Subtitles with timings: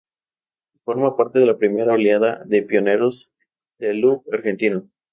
[0.83, 3.31] Forma parte de la primera oleada de pioneros
[3.77, 4.89] del rock argentino.